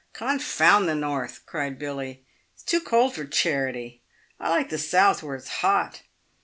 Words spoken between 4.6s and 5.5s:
the south, where it's